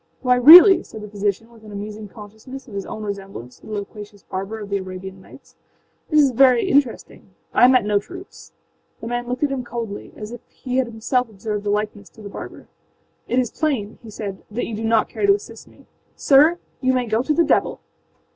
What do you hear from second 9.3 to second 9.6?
at